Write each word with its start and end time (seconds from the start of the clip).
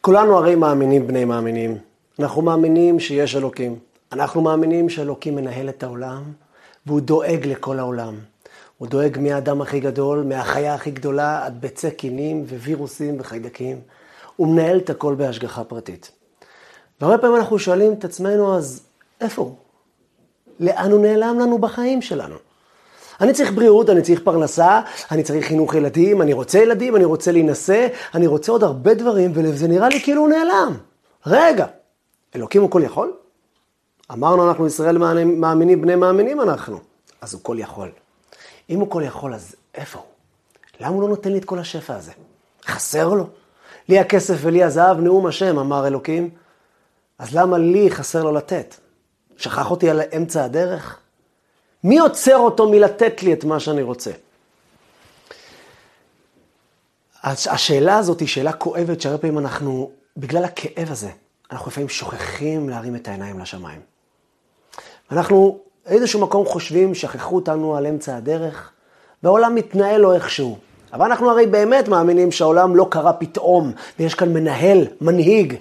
כולנו 0.00 0.36
הרי 0.36 0.54
מאמינים 0.54 1.06
בני 1.06 1.24
מאמינים. 1.24 1.78
אנחנו 2.18 2.42
מאמינים 2.42 3.00
שיש 3.00 3.36
אלוקים. 3.36 3.78
אנחנו 4.12 4.40
מאמינים 4.40 4.88
שאלוקים 4.88 5.36
מנהל 5.36 5.68
את 5.68 5.82
העולם, 5.82 6.22
והוא 6.86 7.00
דואג 7.00 7.46
לכל 7.46 7.78
העולם. 7.78 8.18
הוא 8.78 8.88
דואג 8.88 9.18
מהאדם 9.20 9.60
הכי 9.60 9.80
גדול, 9.80 10.22
מהחיה 10.22 10.74
הכי 10.74 10.90
גדולה, 10.90 11.46
עד 11.46 11.60
ביצי 11.60 11.90
קינים 11.90 12.44
ווירוסים 12.48 13.20
וחיידקים. 13.20 13.80
הוא 14.36 14.48
מנהל 14.48 14.78
את 14.78 14.90
הכל 14.90 15.14
בהשגחה 15.14 15.64
פרטית. 15.64 16.10
והרבה 17.00 17.18
פעמים 17.18 17.36
אנחנו 17.36 17.58
שואלים 17.58 17.92
את 17.92 18.04
עצמנו, 18.04 18.56
אז 18.56 18.82
איפה 19.20 19.42
הוא? 19.42 19.54
לאן 20.60 20.92
הוא 20.92 21.00
נעלם 21.00 21.38
לנו 21.40 21.58
בחיים 21.58 22.02
שלנו? 22.02 22.34
אני 23.20 23.32
צריך 23.32 23.52
בריאות, 23.52 23.90
אני 23.90 24.02
צריך 24.02 24.20
פרנסה, 24.24 24.80
אני 25.10 25.22
צריך 25.22 25.46
חינוך 25.46 25.74
ילדים, 25.74 26.22
אני 26.22 26.32
רוצה 26.32 26.58
ילדים, 26.58 26.96
אני 26.96 27.04
רוצה 27.04 27.32
להינשא, 27.32 27.86
אני 28.14 28.26
רוצה 28.26 28.52
עוד 28.52 28.64
הרבה 28.64 28.94
דברים, 28.94 29.32
וזה 29.34 29.68
נראה 29.68 29.88
לי 29.88 30.00
כאילו 30.00 30.20
הוא 30.20 30.28
נעלם. 30.28 30.76
רגע, 31.26 31.66
אלוקים 32.36 32.62
הוא 32.62 32.70
כל 32.70 32.82
יכול? 32.84 33.12
אמרנו, 34.12 34.48
אנחנו 34.48 34.66
ישראל 34.66 34.98
מאמינים, 35.24 35.82
בני 35.82 35.94
מאמינים 35.94 36.40
אנחנו. 36.40 36.80
אז 37.20 37.34
הוא 37.34 37.40
כל 37.42 37.56
יכול. 37.58 37.90
אם 38.70 38.80
הוא 38.80 38.90
כל 38.90 39.02
יכול, 39.06 39.34
אז 39.34 39.54
איפה 39.74 39.98
הוא? 39.98 40.06
למה 40.80 40.94
הוא 40.94 41.02
לא 41.02 41.08
נותן 41.08 41.32
לי 41.32 41.38
את 41.38 41.44
כל 41.44 41.58
השפע 41.58 41.96
הזה? 41.96 42.12
חסר 42.66 43.08
לו? 43.08 43.26
לי 43.88 43.98
הכסף 43.98 44.36
ולי 44.40 44.64
הזהב, 44.64 45.00
נאום 45.00 45.26
השם, 45.26 45.58
אמר 45.58 45.86
אלוקים. 45.86 46.30
אז 47.18 47.36
למה 47.36 47.58
לי 47.58 47.90
חסר 47.90 48.24
לו 48.24 48.32
לתת? 48.32 48.74
שכח 49.36 49.70
אותי 49.70 49.90
על 49.90 50.00
אמצע 50.16 50.44
הדרך? 50.44 51.00
מי 51.84 51.98
עוצר 51.98 52.36
אותו 52.36 52.68
מלתת 52.68 53.22
לי 53.22 53.32
את 53.32 53.44
מה 53.44 53.60
שאני 53.60 53.82
רוצה? 53.82 54.10
השאלה 57.24 57.98
הזאת 57.98 58.20
היא 58.20 58.28
שאלה 58.28 58.52
כואבת, 58.52 59.00
שהרבה 59.00 59.18
פעמים 59.18 59.38
אנחנו, 59.38 59.90
בגלל 60.16 60.44
הכאב 60.44 60.88
הזה, 60.90 61.10
אנחנו 61.52 61.70
לפעמים 61.70 61.88
שוכחים 61.88 62.68
להרים 62.68 62.96
את 62.96 63.08
העיניים 63.08 63.40
לשמיים. 63.40 63.80
אנחנו 65.12 65.58
באיזשהו 65.86 66.20
מקום 66.20 66.46
חושבים, 66.46 66.94
שכחו 66.94 67.36
אותנו 67.36 67.76
על 67.76 67.86
אמצע 67.86 68.16
הדרך, 68.16 68.70
והעולם 69.22 69.54
מתנהל 69.54 70.00
לו 70.00 70.12
איכשהו. 70.12 70.58
אבל 70.92 71.06
אנחנו 71.06 71.30
הרי 71.30 71.46
באמת 71.46 71.88
מאמינים 71.88 72.32
שהעולם 72.32 72.76
לא 72.76 72.86
קרה 72.90 73.12
פתאום, 73.12 73.72
ויש 73.98 74.14
כאן 74.14 74.32
מנהל, 74.32 74.86
מנהיג, 75.00 75.54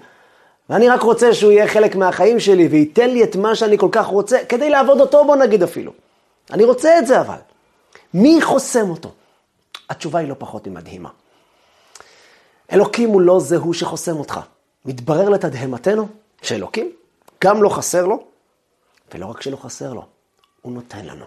ואני 0.70 0.90
רק 0.90 1.02
רוצה 1.02 1.34
שהוא 1.34 1.52
יהיה 1.52 1.68
חלק 1.68 1.96
מהחיים 1.96 2.40
שלי, 2.40 2.68
וייתן 2.68 3.10
לי 3.10 3.24
את 3.24 3.36
מה 3.36 3.56
שאני 3.56 3.78
כל 3.78 3.90
כך 3.92 4.06
רוצה, 4.06 4.38
כדי 4.50 4.70
לעבוד 4.70 5.02
אותו, 5.02 5.26
בוא 5.26 5.36
נגיד 5.36 5.64
אפילו. 5.64 5.92
אני 6.54 6.64
רוצה 6.64 7.00
את 7.00 7.08
זה 7.08 7.22
אבל. 7.22 7.38
מי 8.14 8.42
חוסם 8.42 8.90
אותו? 8.90 9.12
התשובה 9.90 10.20
היא 10.20 10.28
לא 10.28 10.36
פחות 10.38 10.68
ממדהימה. 10.68 11.10
אלוקים 12.72 13.10
הוא 13.10 13.22
לא 13.22 13.40
זה 13.40 13.58
הוא 13.58 13.74
שחוסם 13.74 14.16
אותך. 14.18 14.40
מתברר 14.86 15.30
לתדהמתנו 15.30 16.08
שאלוקים 16.42 16.92
גם 17.44 17.64
לא 17.64 17.70
חסר 17.70 18.06
לו, 18.06 18.28
ולא 19.14 19.26
רק 19.26 19.42
שלא 19.42 19.58
חסר 19.58 19.94
לו, 19.94 20.06
הוא 20.62 20.74
נותן 20.74 21.06
לנו. 21.06 21.26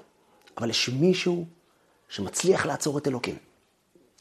אבל 0.58 0.70
יש 0.70 0.88
מישהו 0.88 1.44
שמצליח 2.08 2.66
לעצור 2.66 2.98
את 2.98 3.08
אלוקים. 3.08 3.36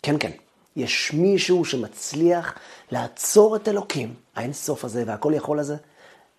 כן, 0.03 0.15
כן. 0.19 0.31
יש 0.75 1.13
מישהו 1.13 1.65
שמצליח 1.65 2.57
לעצור 2.91 3.55
את 3.55 3.67
אלוקים, 3.67 4.15
האין 4.35 4.53
סוף 4.53 4.85
הזה 4.85 5.03
והכל 5.07 5.33
יכול 5.35 5.59
הזה, 5.59 5.75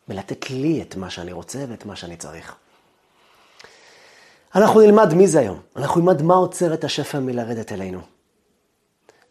ולתת 0.09 0.51
לי 0.51 0.83
את 0.83 0.97
מה 0.97 1.11
שאני 1.11 1.33
רוצה 1.33 1.65
ואת 1.69 1.87
מה 1.87 1.97
שאני 1.97 2.17
צריך. 2.17 2.57
אנחנו 4.55 4.81
נלמד 4.81 5.15
מי 5.15 5.29
זה 5.29 5.41
היום. 5.41 5.61
אנחנו 5.77 6.01
נלמד 6.01 6.23
מה 6.23 6.35
עוצר 6.35 6.75
את 6.75 6.85
השפע 6.85 7.19
מלרדת 7.19 7.73
אלינו. 7.73 8.01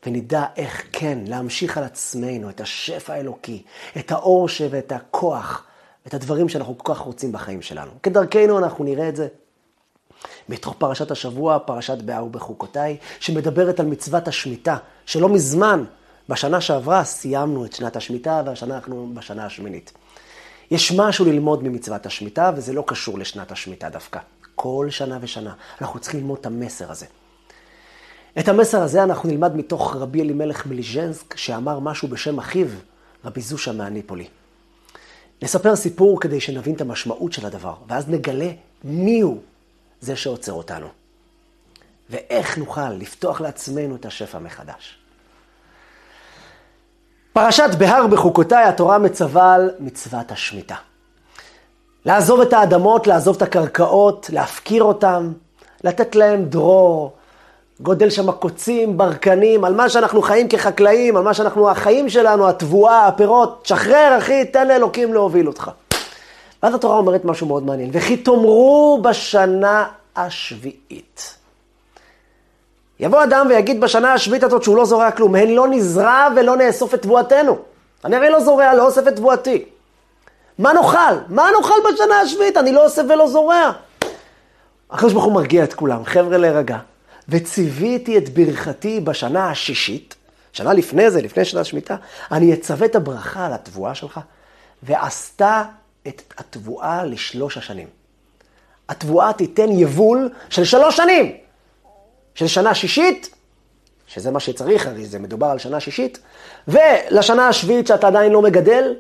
ונדע 0.06 0.46
איך 0.56 0.84
כן 0.92 1.20
להמשיך 1.26 1.78
על 1.78 1.84
עצמנו 1.84 2.50
את 2.50 2.62
השפע 2.62 3.14
האלוקי, 3.14 3.64
את 3.98 4.12
האור 4.12 4.48
ואת 4.70 4.92
הכוח, 4.92 5.66
את 6.08 6.14
הדברים 6.14 6.50
שאנחנו 6.50 6.78
כל 6.78 6.94
כך 6.94 7.00
רוצים 7.00 7.32
בחיים 7.32 7.62
שלנו. 7.62 7.92
כדרכנו 8.04 8.58
אנחנו 8.58 8.84
נראה 8.84 9.10
את 9.10 9.16
זה 9.16 9.28
בתוך 10.50 10.76
פרשת 10.78 11.12
השבוע, 11.12 11.60
פרשת 11.60 11.98
באו 11.98 12.30
בחוקותיי, 12.30 12.98
שמדברת 13.20 13.80
על 13.80 13.86
מצוות 13.86 14.28
השמיטה, 14.28 14.78
שלא 15.06 15.30
מזמן, 15.30 15.84
בשנה 16.30 16.62
שעברה, 16.62 17.04
סיימנו 17.04 17.66
את 17.66 17.74
שנת 17.74 17.96
השמיטה, 17.96 18.42
והשנה 18.46 18.76
אנחנו 18.76 19.12
בשנה 19.14 19.46
השמינית. 19.46 19.94
יש 20.72 20.92
משהו 20.92 21.26
ללמוד 21.26 21.64
ממצוות 21.64 22.06
השמיטה, 22.06 22.52
וזה 22.56 22.74
לא 22.74 22.84
קשור 22.88 23.20
לשנת 23.20 23.52
השמיטה 23.52 23.90
דווקא. 23.90 24.20
כל 24.64 24.88
שנה 24.90 25.18
ושנה. 25.22 25.54
אנחנו 25.82 26.00
צריכים 26.00 26.20
ללמוד 26.20 26.38
את 26.40 26.46
המסר 26.46 26.92
הזה. 26.92 27.06
את 28.40 28.48
המסר 28.48 28.82
הזה 28.82 29.04
אנחנו 29.04 29.30
נלמד 29.30 29.56
מתוך 29.56 29.96
רבי 29.96 30.22
אלימלך 30.22 30.66
מליז'נסק, 30.66 31.38
שאמר 31.38 31.80
משהו 31.80 32.08
בשם 32.08 32.40
אחיו, 32.40 32.68
רבי 33.26 33.42
זושה 33.42 33.72
מהניפולי. 33.72 34.28
נספר 35.42 35.76
סיפור 35.76 36.22
כדי 36.22 36.40
שנבין 36.40 36.76
את 36.76 36.82
המשמעות 36.82 37.34
של 37.34 37.46
הדבר, 37.46 37.76
ואז 37.88 38.10
נגלה 38.10 38.50
מיהו 38.84 39.42
זה 40.02 40.16
שעוצר 40.16 40.54
אותנו. 40.54 40.88
ואיך 42.10 42.58
נוכל 42.58 42.90
לפתוח 42.90 43.42
לעצמנו 43.42 43.96
את 43.96 44.06
השפע 44.06 44.40
מחדש. 44.40 44.98
פרשת 47.34 47.70
בהר 47.78 48.08
בחוקותיי, 48.08 48.66
התורה 48.66 49.00
מצווה 49.00 49.54
על 49.54 49.72
מצוות 49.80 50.32
השמיטה. 50.32 50.76
לעזוב 52.06 52.42
את 52.42 52.54
האדמות, 52.54 53.08
לעזוב 53.08 53.36
את 53.36 53.42
הקרקעות, 53.42 54.30
להפקיר 54.34 54.84
אותם, 54.84 55.32
לתת 55.84 56.16
להם 56.16 56.46
דרור, 56.46 57.12
גודל 57.80 58.10
שם 58.10 58.32
קוצים, 58.32 58.98
ברקנים, 58.98 59.66
על 59.66 59.74
מה 59.74 59.90
שאנחנו 59.90 60.22
חיים 60.22 60.48
כחקלאים, 60.48 61.18
על 61.18 61.24
מה 61.24 61.34
שאנחנו, 61.34 61.70
החיים 61.70 62.10
שלנו, 62.10 62.50
התבואה, 62.50 63.08
הפירות, 63.08 63.62
שחרר 63.64 64.16
אחי, 64.18 64.46
תן 64.46 64.68
לאלוקים 64.68 65.14
להוביל 65.14 65.48
אותך. 65.48 65.72
ואז 66.64 66.76
התורה 66.76 66.98
אומרת 66.98 67.26
משהו 67.26 67.48
מאוד 67.48 67.64
מעניין, 67.64 67.90
וכי 67.94 68.18
תאמרו 68.18 69.00
בשנה 69.02 69.86
השביעית. 70.16 71.36
יבוא 73.00 73.24
אדם 73.24 73.46
ויגיד 73.50 73.82
בשנה 73.82 74.14
השביעית 74.14 74.44
הזאת 74.44 74.64
שהוא 74.64 74.78
לא 74.78 74.86
זורע 74.86 75.12
כלום, 75.12 75.36
הן 75.36 75.50
לא 75.50 75.68
נזרע 75.68 76.28
ולא 76.36 76.56
נאסוף 76.56 76.94
את 76.94 77.02
תבואתנו. 77.02 77.58
אני 78.06 78.16
הרי 78.16 78.30
לא 78.30 78.40
זורע, 78.40 78.74
לא 78.74 78.86
אוסף 78.86 79.08
את 79.08 79.16
תבואתי. 79.16 79.66
מה 80.62 80.74
נאכל? 80.74 81.16
מה 81.28 81.48
נאכל 81.58 81.76
בשנה 81.94 82.20
השביעית? 82.20 82.58
אני 82.58 82.72
לא 82.72 82.86
אוסף 82.86 83.04
ולא 83.10 83.28
זורע. 83.28 83.72
הקדוש 84.92 85.14
ברוך 85.14 85.26
הוא 85.26 85.34
מרגיע 85.34 85.64
את 85.64 85.74
כולם, 85.74 86.06
חבר'ה 86.06 86.38
להירגע. 86.38 86.78
וציוויתי 87.30 88.18
את 88.18 88.30
ברכתי 88.30 89.00
בשנה 89.00 89.50
השישית, 89.50 90.16
שנה 90.54 90.74
לפני 90.74 91.12
זה, 91.12 91.22
לפני 91.22 91.46
שנה 91.46 91.62
השמיטה, 91.62 91.96
אני 92.32 92.54
אצווה 92.54 92.86
את 92.86 92.96
הברכה 92.96 93.46
על 93.46 93.54
התבואה 93.54 93.96
שלך, 93.96 94.20
ועשתה 94.84 95.64
את 96.08 96.34
התבואה 96.38 97.06
לשלוש 97.06 97.58
השנים. 97.58 97.88
התבואה 98.90 99.34
תיתן 99.34 99.72
יבול 99.72 100.30
של 100.50 100.64
שלוש 100.64 100.98
שנים, 100.98 101.38
של 102.36 102.48
שנה 102.48 102.76
שישית, 102.76 103.36
שזה 104.08 104.32
מה 104.32 104.40
שצריך, 104.40 104.88
הרי 104.88 105.06
זה 105.06 105.20
מדובר 105.20 105.48
על 105.48 105.60
שנה 105.60 105.80
שישית, 105.80 106.20
ולשנה 106.68 107.48
השביעית 107.48 107.88
שאתה 107.88 108.08
עדיין 108.08 108.32
לא 108.32 108.42
מגדל, 108.42 108.94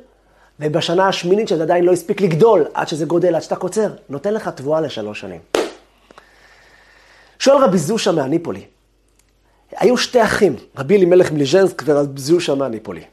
ובשנה 0.62 1.08
השמינית 1.08 1.48
שזה 1.48 1.64
עדיין 1.64 1.84
לא 1.84 1.92
הספיק 1.92 2.22
לגדול, 2.22 2.66
עד 2.74 2.88
שזה 2.88 3.06
גודל, 3.06 3.36
עד 3.36 3.42
שאתה 3.42 3.56
קוצר, 3.56 3.94
נותן 4.10 4.34
לך 4.34 4.48
תבואה 4.48 4.82
לשלוש 4.82 5.20
שנים. 5.20 5.40
שואל 7.40 7.64
רבי 7.64 7.78
זושה 7.78 8.12
מהניפולי, 8.12 8.64
היו 9.78 9.98
שתי 9.98 10.24
אחים, 10.24 10.56
רבי 10.78 10.98
אלימלך 10.98 11.32
מליז'נסק 11.32 11.84
ורבי 11.86 12.22
זושה 12.22 12.56
מהניפולי. 12.56 13.04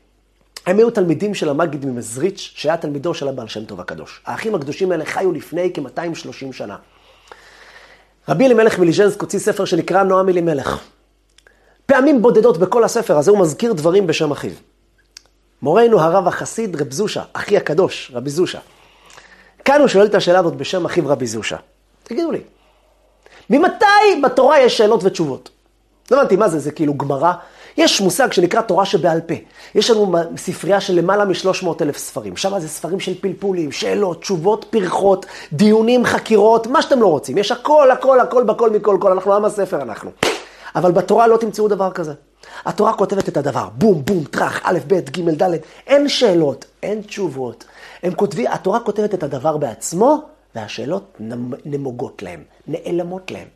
הם 0.66 0.78
היו 0.78 0.90
תלמידים 0.90 1.34
של 1.34 1.48
המגיד 1.48 1.86
ממזריץ', 1.86 2.52
שהיה 2.54 2.76
תלמידו 2.76 3.14
של 3.14 3.28
הבעל 3.28 3.48
שם 3.48 3.64
טוב 3.64 3.80
הקדוש. 3.80 4.22
האחים 4.26 4.54
הקדושים 4.54 4.92
האלה 4.92 5.04
חיו 5.04 5.32
לפני 5.32 5.70
כ-230 5.74 6.52
שנה. 6.52 6.76
רבי 8.28 8.46
אלימלך 8.46 8.78
מליז'נסק 8.78 9.20
הוציא 9.20 9.38
ספר 9.38 9.64
שנקרא 9.64 10.02
נועם 10.02 10.28
אלימלך. 10.28 10.80
פעמים 11.86 12.22
בודדות 12.22 12.58
בכל 12.58 12.84
הספר 12.84 13.18
הזה 13.18 13.30
הוא 13.30 13.40
מזכיר 13.40 13.72
דברים 13.72 14.06
בשם 14.06 14.30
אחיו. 14.30 14.52
מורנו 15.62 16.00
הרב 16.00 16.28
החסיד 16.28 16.80
רב 16.80 16.92
זושה, 16.92 17.22
אחי 17.32 17.56
הקדוש, 17.56 18.12
רבי 18.14 18.30
זושה. 18.30 18.58
כאן 19.64 19.80
הוא 19.80 19.88
שואל 19.88 20.06
את 20.06 20.14
השאלה 20.14 20.38
הזאת 20.38 20.56
בשם 20.56 20.84
אחיו 20.84 21.08
רבי 21.08 21.26
זושה. 21.26 21.56
תגידו 22.02 22.30
לי, 22.30 22.40
ממתי 23.50 24.22
בתורה 24.24 24.60
יש 24.60 24.78
שאלות 24.78 25.04
ותשובות? 25.04 25.50
לא 26.10 26.16
הבנתי, 26.16 26.36
מה 26.36 26.48
זה, 26.48 26.58
זה 26.58 26.70
כאילו 26.70 26.94
גמרא? 26.94 27.32
יש 27.76 28.00
מושג 28.00 28.32
שנקרא 28.32 28.60
תורה 28.60 28.84
שבעל 28.84 29.20
פה. 29.20 29.34
יש 29.74 29.90
לנו 29.90 30.14
ספרייה 30.36 30.80
של 30.80 30.94
למעלה 30.94 31.24
מ-300 31.24 31.66
אלף 31.80 31.98
ספרים. 31.98 32.36
שם 32.36 32.58
זה 32.58 32.68
ספרים 32.68 33.00
של 33.00 33.20
פלפולים, 33.20 33.72
שאלות, 33.72 34.20
תשובות, 34.20 34.66
פרחות, 34.70 35.26
דיונים, 35.52 36.04
חקירות, 36.04 36.66
מה 36.66 36.82
שאתם 36.82 37.00
לא 37.02 37.06
רוצים. 37.06 37.38
יש 37.38 37.52
הכל, 37.52 37.90
הכל, 37.90 38.20
הכל, 38.20 38.44
בכל, 38.44 38.70
מכל, 38.70 38.98
כל. 39.00 39.12
אנחנו 39.12 39.34
עם 39.34 39.44
הספר, 39.44 39.82
אנחנו. 39.82 40.10
אבל 40.74 40.92
בתורה 40.92 41.26
לא 41.26 41.36
תמצאו 41.36 41.68
דבר 41.68 41.90
כזה. 41.90 42.12
התורה 42.64 42.92
כותבת 42.92 43.28
את 43.28 43.36
הדבר, 43.36 43.68
בום, 43.68 44.04
בום, 44.04 44.24
טראח, 44.24 44.60
א', 44.62 44.78
ב', 44.86 44.94
ג', 44.94 45.42
ד', 45.42 45.56
אין 45.86 46.08
שאלות, 46.08 46.64
אין 46.82 47.02
תשובות. 47.02 47.64
הם 48.02 48.14
כותבים, 48.14 48.46
התורה 48.50 48.80
כותבת 48.80 49.14
את 49.14 49.22
הדבר 49.22 49.56
בעצמו, 49.56 50.22
והשאלות 50.54 51.16
נמוגות 51.64 52.22
להם, 52.22 52.42
נעלמות 52.66 53.30
להם. 53.30 53.48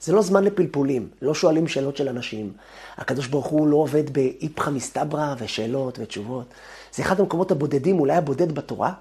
זה 0.00 0.12
לא 0.12 0.22
זמן 0.22 0.44
לפלפולים, 0.44 1.08
לא 1.22 1.34
שואלים 1.34 1.68
שאלות 1.68 1.96
של 1.96 2.08
אנשים. 2.08 2.52
הקדוש 2.96 3.26
ברוך 3.26 3.46
הוא 3.46 3.68
לא 3.68 3.76
עובד 3.76 4.10
באיפכא 4.10 4.70
מסתברא 4.70 5.34
ושאלות 5.38 5.98
ותשובות. 5.98 6.46
זה 6.92 7.02
אחד 7.02 7.20
המקומות 7.20 7.50
הבודדים, 7.50 8.00
אולי 8.00 8.16
הבודד 8.16 8.52
בתורה, 8.52 8.92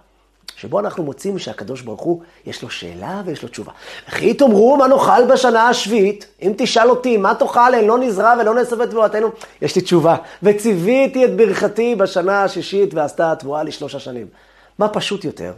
שבו 0.55 0.79
אנחנו 0.79 1.03
מוצאים 1.03 1.39
שהקדוש 1.39 1.81
ברוך 1.81 2.01
הוא, 2.01 2.21
יש 2.45 2.63
לו 2.63 2.69
שאלה 2.69 3.21
ויש 3.25 3.44
לו 3.44 3.50
תשובה. 3.50 3.71
וכי 4.09 4.33
תאמרו 4.33 4.77
מה 4.77 4.88
נאכל 4.88 5.25
בשנה 5.33 5.69
השביעית, 5.69 6.25
אם 6.41 6.53
תשאל 6.57 6.89
אותי 6.89 7.17
מה 7.17 7.35
תאכל, 7.35 7.73
אין 7.73 7.88
לא 7.88 7.97
נזרע 7.97 8.33
ולא 8.39 8.53
נאסף 8.55 8.81
את 8.83 8.89
תבואתנו, 8.89 9.29
יש 9.61 9.75
לי 9.75 9.81
תשובה. 9.81 10.15
וציוויתי 10.44 11.25
את 11.25 11.35
ברכתי 11.35 11.95
בשנה 11.95 12.44
השישית 12.44 12.94
ועשתה 12.94 13.31
התבואה 13.31 13.63
לשלוש 13.63 13.95
השנים. 13.95 14.27
מה 14.79 14.88
פשוט 14.89 15.25
יותר? 15.25 15.53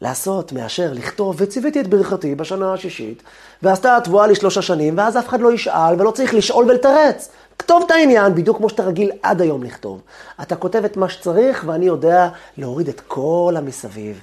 לעשות 0.00 0.52
מאשר 0.52 0.90
לכתוב, 0.92 1.36
וציוויתי 1.38 1.80
את 1.80 1.86
ברכתי 1.86 2.34
בשנה 2.34 2.72
השישית, 2.72 3.22
ועשתה 3.62 3.96
התבואה 3.96 4.26
לשלוש 4.26 4.58
השנים, 4.58 4.98
ואז 4.98 5.18
אף 5.18 5.28
אחד 5.28 5.40
לא 5.40 5.52
ישאל, 5.52 6.00
ולא 6.00 6.10
צריך 6.10 6.34
לשאול 6.34 6.64
ולתרץ. 6.64 7.30
כתוב 7.58 7.82
את 7.86 7.90
העניין, 7.90 8.34
בדיוק 8.34 8.56
כמו 8.56 8.68
שאתה 8.68 8.82
רגיל 8.82 9.10
עד 9.22 9.40
היום 9.40 9.62
לכתוב. 9.62 10.02
אתה 10.42 10.56
כותב 10.56 10.84
את 10.84 10.96
מה 10.96 11.08
שצריך, 11.08 11.64
ואני 11.66 11.86
יודע 11.86 12.28
להוריד 12.56 12.88
את 12.88 13.00
כל 13.00 13.54
המסביב. 13.56 14.20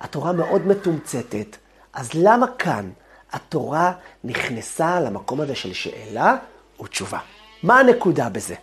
התורה 0.00 0.32
מאוד 0.32 0.66
מתומצתת, 0.66 1.56
אז 1.92 2.10
למה 2.14 2.46
כאן 2.58 2.90
התורה 3.32 3.92
נכנסה 4.24 5.00
למקום 5.00 5.40
הזה 5.40 5.54
של 5.54 5.72
שאלה 5.72 6.36
ותשובה? 6.80 7.18
מה 7.62 7.80
הנקודה 7.80 8.28
בזה? 8.28 8.54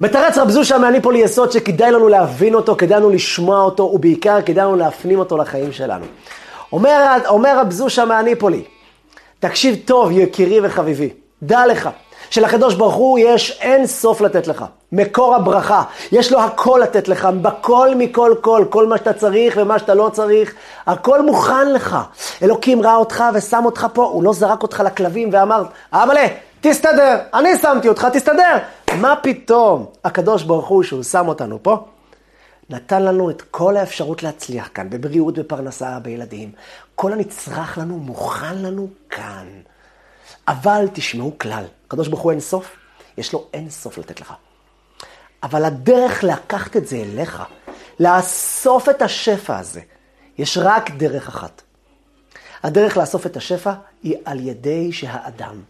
מתרץ 0.00 0.38
רב 0.38 0.48
זושה 0.48 0.78
מהניפולי 0.78 1.18
יסוד 1.18 1.52
שכדאי 1.52 1.90
לנו 1.90 2.08
להבין 2.08 2.54
אותו, 2.54 2.76
כדאי 2.76 3.00
לנו 3.00 3.10
לשמוע 3.10 3.62
אותו, 3.62 3.82
ובעיקר 3.82 4.42
כדאי 4.42 4.64
לנו 4.64 4.76
להפנים 4.76 5.18
אותו 5.18 5.36
לחיים 5.36 5.72
שלנו. 5.72 6.04
אומר, 6.72 7.16
אומר 7.28 7.58
רב 7.58 7.70
זושה 7.70 8.04
מהניפולי, 8.04 8.64
תקשיב 9.38 9.76
טוב, 9.84 10.10
יקירי 10.10 10.60
וחביבי, 10.62 11.10
דע 11.42 11.66
לך, 11.66 11.88
שלקדוש 12.32 12.74
ברוך 12.74 12.94
הוא 12.94 13.18
יש 13.18 13.58
אין 13.60 13.86
סוף 13.86 14.20
לתת 14.20 14.46
לך. 14.46 14.64
מקור 14.92 15.34
הברכה, 15.34 15.82
יש 16.12 16.32
לו 16.32 16.40
הכל 16.40 16.80
לתת 16.82 17.08
לך, 17.08 17.24
בכל 17.24 17.94
מכל 17.96 18.34
כל, 18.40 18.64
כל 18.70 18.86
מה 18.86 18.98
שאתה 18.98 19.12
צריך 19.12 19.54
ומה 19.56 19.78
שאתה 19.78 19.94
לא 19.94 20.10
צריך, 20.12 20.54
הכל 20.86 21.22
מוכן 21.22 21.72
לך. 21.72 21.98
אלוקים 22.42 22.82
ראה 22.82 22.96
אותך 22.96 23.24
ושם 23.34 23.64
אותך 23.64 23.86
פה, 23.92 24.04
הוא 24.04 24.22
לא 24.22 24.32
זרק 24.32 24.62
אותך 24.62 24.82
לכלבים 24.86 25.28
ואמר, 25.32 25.64
אבאלה, 25.92 26.26
תסתדר, 26.60 27.18
אני 27.34 27.58
שמתי 27.58 27.88
אותך, 27.88 28.06
תסתדר. 28.12 28.56
מה 29.00 29.14
פתאום 29.22 29.86
הקדוש 30.04 30.42
ברוך 30.42 30.68
הוא 30.68 30.82
שהוא 30.82 31.02
שם 31.02 31.28
אותנו 31.28 31.58
פה? 31.62 31.84
נתן 32.70 33.02
לנו 33.02 33.30
את 33.30 33.42
כל 33.50 33.76
האפשרות 33.76 34.22
להצליח 34.22 34.68
כאן, 34.74 34.90
בבריאות, 34.90 35.38
בפרנסה, 35.38 35.98
בילדים. 36.02 36.50
כל 36.94 37.12
הנצרך 37.12 37.78
לנו 37.78 37.96
מוכן 37.96 38.58
לנו 38.58 38.88
כאן. 39.10 39.46
אבל 40.48 40.88
תשמעו 40.92 41.38
כלל, 41.38 41.64
הקדוש 41.86 42.08
ברוך 42.08 42.20
הוא 42.20 42.32
אין 42.32 42.40
סוף, 42.40 42.76
יש 43.18 43.32
לו 43.32 43.46
אין 43.52 43.70
סוף 43.70 43.98
לתת 43.98 44.20
לך. 44.20 44.34
אבל 45.42 45.64
הדרך 45.64 46.24
לקחת 46.24 46.76
את 46.76 46.86
זה 46.86 46.96
אליך, 46.96 47.42
לאסוף 48.00 48.88
את 48.88 49.02
השפע 49.02 49.58
הזה, 49.58 49.80
יש 50.38 50.58
רק 50.58 50.90
דרך 50.90 51.28
אחת. 51.28 51.62
הדרך 52.62 52.96
לאסוף 52.96 53.26
את 53.26 53.36
השפע 53.36 53.72
היא 54.02 54.16
על 54.24 54.40
ידי 54.40 54.92
שהאדם 54.92 55.60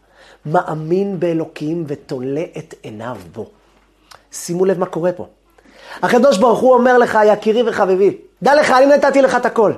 מאמין 0.47 1.21
באלוקים 1.21 1.85
ותולה 1.87 2.45
את 2.59 2.75
עיניו 2.83 3.17
בו. 3.33 3.51
שימו 4.33 4.65
לב 4.65 4.79
מה 4.79 4.87
קורה 4.87 5.13
פה. 5.13 5.27
הקדוש 6.03 6.39
ברוך 6.39 6.59
הוא 6.61 6.75
אומר 6.75 6.99
לך, 6.99 7.19
יקירי 7.27 7.63
וחביבי, 7.63 8.17
דע 8.43 8.55
לך, 8.55 8.71
אני 8.71 8.87
נתתי 8.87 9.23
לך 9.23 9.35
את 9.35 9.47
הכל. 9.47 9.73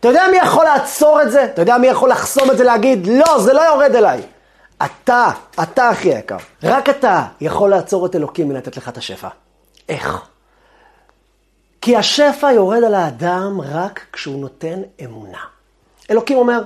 אתה 0.00 0.08
יודע 0.08 0.22
מי 0.30 0.36
יכול 0.36 0.64
לעצור 0.64 1.22
את 1.22 1.30
זה? 1.30 1.44
אתה 1.44 1.62
יודע 1.62 1.78
מי 1.78 1.86
יכול 1.86 2.10
לחסום 2.10 2.50
את 2.50 2.58
זה, 2.58 2.64
להגיד, 2.64 3.06
לא, 3.06 3.38
זה 3.38 3.52
לא 3.52 3.60
יורד 3.60 3.94
אליי. 3.94 4.22
אתה, 4.84 5.30
אתה 5.62 5.88
הכי 5.88 6.08
יקר. 6.08 6.36
רק 6.62 6.88
אתה 6.88 7.26
יכול 7.40 7.70
לעצור 7.70 8.06
את 8.06 8.16
אלוקים 8.16 8.48
מלתת 8.48 8.76
לך 8.76 8.88
את 8.88 8.96
השפע. 8.96 9.28
איך? 9.88 10.20
כי 11.80 11.96
השפע 11.96 12.52
יורד 12.52 12.84
על 12.84 12.94
האדם 12.94 13.60
רק 13.60 14.06
כשהוא 14.12 14.40
נותן 14.40 14.82
אמונה. 15.04 15.38
אלוקים 16.10 16.38
אומר, 16.38 16.62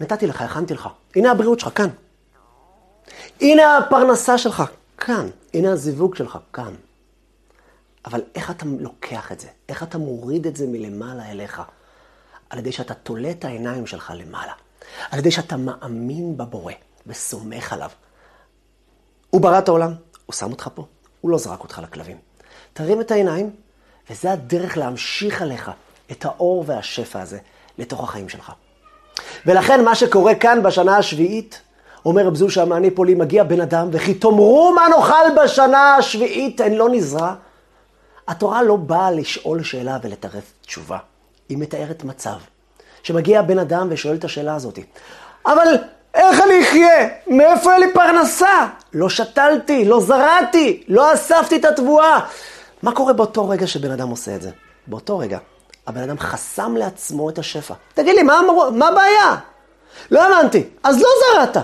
נתתי 0.00 0.26
לך, 0.26 0.42
הכנתי 0.42 0.74
לך. 0.74 0.88
הנה 1.16 1.30
הבריאות 1.30 1.60
שלך, 1.60 1.70
כאן. 1.74 1.88
הנה 3.40 3.76
הפרנסה 3.78 4.38
שלך, 4.38 4.62
כאן. 4.98 5.28
הנה 5.54 5.72
הזיווג 5.72 6.14
שלך, 6.14 6.38
כאן. 6.52 6.74
אבל 8.04 8.22
איך 8.34 8.50
אתה 8.50 8.64
לוקח 8.80 9.32
את 9.32 9.40
זה? 9.40 9.48
איך 9.68 9.82
אתה 9.82 9.98
מוריד 9.98 10.46
את 10.46 10.56
זה 10.56 10.66
מלמעלה 10.66 11.30
אליך? 11.30 11.62
על 12.50 12.58
ידי 12.58 12.72
שאתה 12.72 12.94
תולה 12.94 13.30
את 13.30 13.44
העיניים 13.44 13.86
שלך 13.86 14.12
למעלה. 14.16 14.52
על 15.10 15.18
ידי 15.18 15.30
שאתה 15.30 15.56
מאמין 15.56 16.36
בבורא 16.36 16.72
וסומך 17.06 17.72
עליו. 17.72 17.90
הוא 19.30 19.40
ברא 19.40 19.58
את 19.58 19.68
העולם, 19.68 19.92
הוא 20.26 20.34
שם 20.34 20.50
אותך 20.50 20.68
פה, 20.74 20.84
הוא 21.20 21.30
לא 21.30 21.38
זרק 21.38 21.62
אותך 21.62 21.80
לכלבים. 21.82 22.16
תרים 22.72 23.00
את 23.00 23.10
העיניים, 23.10 23.50
וזה 24.10 24.32
הדרך 24.32 24.76
להמשיך 24.76 25.42
עליך 25.42 25.70
את 26.10 26.24
האור 26.24 26.64
והשפע 26.66 27.20
הזה 27.20 27.38
לתוך 27.78 28.04
החיים 28.04 28.28
שלך. 28.28 28.52
ולכן 29.46 29.84
מה 29.84 29.94
שקורה 29.94 30.34
כאן 30.34 30.62
בשנה 30.62 30.96
השביעית, 30.96 31.60
אומר 32.04 32.26
רב 32.26 32.34
זושה 32.34 32.64
מהניפולי, 32.64 33.14
מגיע 33.14 33.44
בן 33.44 33.60
אדם, 33.60 33.88
וכי 33.92 34.14
תאמרו 34.14 34.72
מה 34.74 34.88
נאכל 34.88 35.42
בשנה 35.42 35.94
השביעית, 35.94 36.60
אין 36.60 36.74
לא 36.74 36.88
נזרע. 36.88 37.34
התורה 38.28 38.62
לא 38.62 38.76
באה 38.76 39.10
לשאול 39.10 39.62
שאלה 39.62 39.98
ולטרף 40.02 40.52
תשובה. 40.60 40.98
היא 41.50 41.58
מתארת 41.58 42.04
מצב. 42.04 42.36
שמגיע 43.02 43.42
בן 43.42 43.58
אדם 43.58 43.88
ושואל 43.90 44.16
את 44.16 44.24
השאלה 44.24 44.54
הזאת, 44.54 44.78
אבל 45.46 45.74
איך 46.14 46.40
אני 46.40 46.62
אחיה? 46.62 47.08
מאיפה 47.26 47.70
יהיה 47.70 47.78
לי 47.78 47.92
פרנסה? 47.94 48.66
לא 48.92 49.08
שתלתי, 49.08 49.84
לא 49.84 50.00
זרעתי, 50.00 50.84
לא 50.88 51.14
אספתי 51.14 51.56
את 51.56 51.64
התבואה. 51.64 52.20
מה 52.82 52.92
קורה 52.92 53.12
באותו 53.12 53.48
רגע 53.48 53.66
שבן 53.66 53.90
אדם 53.90 54.08
עושה 54.08 54.34
את 54.34 54.42
זה? 54.42 54.50
באותו 54.86 55.18
רגע, 55.18 55.38
הבן 55.86 56.02
אדם 56.02 56.18
חסם 56.18 56.76
לעצמו 56.76 57.30
את 57.30 57.38
השפע. 57.38 57.74
תגיד 57.94 58.16
לי, 58.16 58.22
מה, 58.22 58.40
מה 58.72 58.88
הבעיה? 58.88 59.36
לא 60.10 60.22
האמנתי, 60.22 60.64
אז 60.82 61.00
לא 61.00 61.08
זרעת. 61.20 61.56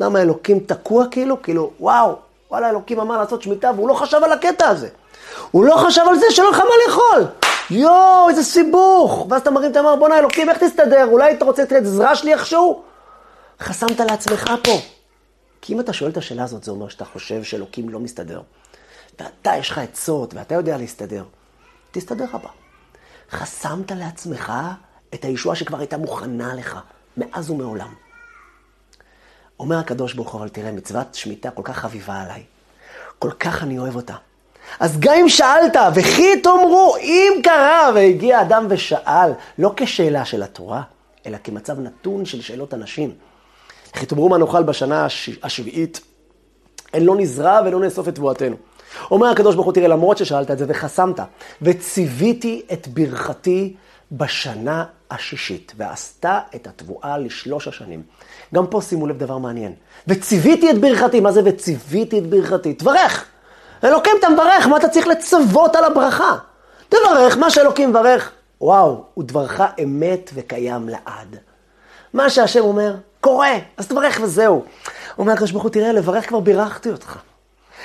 למה 0.00 0.22
אלוקים 0.22 0.60
תקוע 0.60 1.04
כאילו? 1.10 1.42
כאילו, 1.42 1.70
וואו, 1.80 2.16
וואלה, 2.50 2.70
אלוקים 2.70 3.00
אמר 3.00 3.18
לעשות 3.18 3.42
שמיטה 3.42 3.70
והוא 3.76 3.88
לא 3.88 3.94
חשב 3.94 4.20
על 4.24 4.32
הקטע 4.32 4.68
הזה. 4.68 4.88
הוא 5.50 5.64
לא 5.64 5.76
חשב 5.76 6.02
על 6.08 6.18
זה 6.18 6.26
שלא 6.30 6.50
לך 6.50 6.58
מה 6.58 6.70
לאכול. 6.86 7.26
יואו, 7.70 8.28
איזה 8.28 8.44
סיבוך. 8.44 9.26
ואז 9.30 9.40
אתה 9.40 9.50
מרים 9.50 9.70
את 9.70 9.76
המר, 9.76 9.96
בואנה 9.96 10.18
אלוקים, 10.18 10.50
איך 10.50 10.58
תסתדר? 10.58 11.06
אולי 11.06 11.32
אתה 11.32 11.44
רוצה 11.44 11.62
לתת 11.62 11.82
עזרה 11.82 12.16
שלי 12.16 12.32
איכשהו? 12.32 12.82
חסמת 13.60 14.00
לעצמך 14.00 14.50
פה. 14.64 14.78
כי 15.60 15.72
אם 15.72 15.80
אתה 15.80 15.92
שואל 15.92 16.10
את 16.10 16.16
השאלה 16.16 16.44
הזאת, 16.44 16.64
זה 16.64 16.70
אומר 16.70 16.88
שאתה 16.88 17.04
חושב 17.04 17.42
שאלוקים 17.42 17.88
לא 17.88 18.00
מסתדר. 18.00 18.40
ואתה, 19.20 19.52
יש 19.56 19.70
לך 19.70 19.78
עצות, 19.78 20.34
ואתה 20.34 20.54
יודע 20.54 20.76
להסתדר. 20.76 21.24
תסתדר 21.90 22.24
הבא. 22.32 22.48
חסמת 23.30 23.90
לעצמך 23.90 24.52
את 25.14 25.24
הישועה 25.24 25.56
שכבר 25.56 25.78
הייתה 25.78 25.96
מוכנה 25.96 26.54
לך, 26.54 26.78
מאז 27.16 27.50
ומעולם. 27.50 27.94
אומר 29.60 29.78
הקדוש 29.78 30.14
ברוך 30.14 30.32
הוא, 30.32 30.40
אבל 30.40 30.48
תראה, 30.48 30.72
מצוות 30.72 31.14
שמיטה 31.14 31.50
כל 31.50 31.62
כך 31.64 31.78
חביבה 31.78 32.20
עליי. 32.22 32.42
כל 33.18 33.30
כך 33.30 33.62
אני 33.62 33.78
אוהב 33.78 33.96
אותה. 33.96 34.14
אז 34.80 35.00
גם 35.00 35.14
אם 35.14 35.28
שאלת, 35.28 35.76
וכי 35.94 36.40
תאמרו, 36.40 36.96
אם 37.00 37.32
קרה 37.42 37.90
והגיע 37.94 38.40
אדם 38.40 38.66
ושאל, 38.70 39.30
לא 39.58 39.72
כשאלה 39.76 40.24
של 40.24 40.42
התורה, 40.42 40.82
אלא 41.26 41.38
כמצב 41.44 41.80
נתון 41.80 42.24
של 42.24 42.40
שאלות 42.40 42.74
אנשים. 42.74 43.12
וכי 43.94 44.06
תאמרו 44.06 44.28
מה 44.28 44.38
נאכל 44.38 44.62
בשנה 44.62 45.06
השביעית, 45.42 46.00
אין 46.94 47.04
לא 47.04 47.16
נזרע 47.16 47.60
ולא 47.66 47.80
נאסוף 47.80 48.08
את 48.08 48.14
תבואתנו. 48.14 48.56
אומר 49.10 49.26
הקדוש 49.26 49.54
ברוך 49.54 49.66
הוא, 49.66 49.74
תראה, 49.74 49.88
למרות 49.88 50.18
ששאלת 50.18 50.50
את 50.50 50.58
זה 50.58 50.64
וחסמת, 50.68 51.20
וציוויתי 51.62 52.62
את 52.72 52.88
ברכתי 52.88 53.74
בשנה 54.12 54.84
השישית, 55.10 55.72
ועשתה 55.76 56.40
את 56.54 56.66
התבואה 56.66 57.18
לשלוש 57.18 57.68
השנים. 57.68 58.02
גם 58.54 58.66
פה 58.66 58.80
שימו 58.82 59.06
לב 59.06 59.18
דבר 59.18 59.38
מעניין. 59.38 59.74
וציוויתי 60.06 60.70
את 60.70 60.80
ברכתי, 60.80 61.20
מה 61.20 61.32
זה 61.32 61.40
וציוויתי 61.44 62.18
את 62.18 62.26
ברכתי? 62.26 62.74
תברך. 62.74 63.24
אלוקים 63.84 64.12
אתה 64.18 64.28
מברך, 64.28 64.66
מה 64.66 64.76
אתה 64.76 64.88
צריך 64.88 65.06
לצוות 65.06 65.76
על 65.76 65.84
הברכה? 65.84 66.36
תברך, 66.88 67.36
מה 67.36 67.50
שאלוקים 67.50 67.90
מברך, 67.90 68.32
וואו, 68.60 69.04
הוא 69.14 69.24
דברך 69.24 69.60
אמת 69.82 70.30
וקיים 70.34 70.88
לעד. 70.88 71.36
מה 72.12 72.30
שהשם 72.30 72.60
אומר, 72.60 72.94
קורה, 73.20 73.52
אז 73.76 73.86
תברך 73.88 74.18
וזהו. 74.22 74.64
אומר 75.18 75.32
הקדוש 75.32 75.50
ברוך 75.50 75.62
הוא, 75.62 75.70
תראה, 75.70 75.92
לברך 75.92 76.28
כבר 76.28 76.40
בירכתי 76.40 76.90
אותך. 76.90 77.18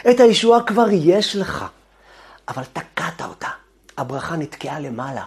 את 0.10 0.20
הישועה 0.20 0.63
כבר 0.63 0.86
יש 0.91 1.36
לך, 1.36 1.65
אבל 2.48 2.63
תקעת 2.74 3.22
אותה. 3.22 3.48
הברכה 3.98 4.36
נתקעה 4.36 4.79
למעלה. 4.79 5.24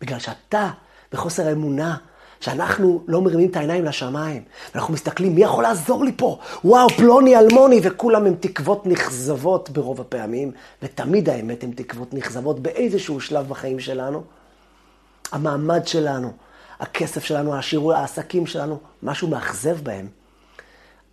בגלל 0.00 0.18
שאתה, 0.18 0.70
בחוסר 1.12 1.46
האמונה, 1.46 1.96
שאנחנו 2.40 3.04
לא 3.08 3.22
מרימים 3.22 3.50
את 3.50 3.56
העיניים 3.56 3.84
לשמיים, 3.84 4.42
ואנחנו 4.74 4.94
מסתכלים, 4.94 5.34
מי 5.34 5.42
יכול 5.42 5.62
לעזור 5.62 6.04
לי 6.04 6.12
פה? 6.16 6.38
וואו, 6.64 6.88
פלוני, 6.88 7.36
אלמוני, 7.36 7.80
וכולם 7.82 8.26
הם 8.26 8.34
תקוות 8.40 8.86
נכזבות 8.86 9.70
ברוב 9.70 10.00
הפעמים, 10.00 10.52
ותמיד 10.82 11.28
האמת 11.28 11.64
הם 11.64 11.72
תקוות 11.72 12.14
נכזבות 12.14 12.60
באיזשהו 12.60 13.20
שלב 13.20 13.48
בחיים 13.48 13.80
שלנו. 13.80 14.22
המעמד 15.32 15.86
שלנו, 15.86 16.32
הכסף 16.80 17.24
שלנו, 17.24 17.56
השיעור, 17.56 17.92
העסקים 17.92 18.46
שלנו, 18.46 18.78
משהו 19.02 19.28
מאכזב 19.28 19.76
בהם, 19.82 20.08